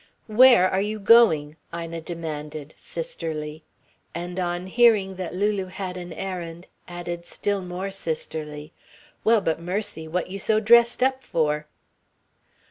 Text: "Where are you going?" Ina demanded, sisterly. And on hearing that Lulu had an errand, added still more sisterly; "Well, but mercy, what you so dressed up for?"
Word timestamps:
"Where 0.25 0.67
are 0.67 0.81
you 0.81 0.99
going?" 0.99 1.57
Ina 1.71 2.01
demanded, 2.01 2.73
sisterly. 2.75 3.63
And 4.15 4.39
on 4.39 4.65
hearing 4.65 5.17
that 5.17 5.35
Lulu 5.35 5.65
had 5.67 5.95
an 5.95 6.11
errand, 6.13 6.65
added 6.87 7.23
still 7.27 7.61
more 7.61 7.91
sisterly; 7.91 8.73
"Well, 9.23 9.41
but 9.41 9.61
mercy, 9.61 10.07
what 10.07 10.31
you 10.31 10.39
so 10.39 10.59
dressed 10.59 11.03
up 11.03 11.21
for?" 11.23 11.67